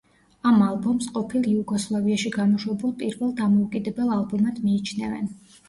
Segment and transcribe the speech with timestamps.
[0.51, 5.33] ამ ალბომს ყოფილ იუგოსლავიაში გამოშვებულ პირველ დამოუკიდებელ ალბომად მიიჩნევენ.